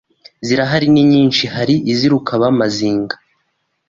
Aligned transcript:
Zirahari 0.45 0.87
ni 0.93 1.03
nyinshi 1.11 1.43
Hari 1.55 1.75
iz’i 1.91 2.07
Rukaba-mazinga 2.11 3.15